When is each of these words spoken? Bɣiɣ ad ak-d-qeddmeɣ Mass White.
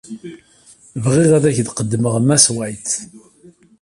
Bɣiɣ 1.03 1.31
ad 1.37 1.45
ak-d-qeddmeɣ 1.49 2.15
Mass 2.21 2.45
White. 2.55 2.95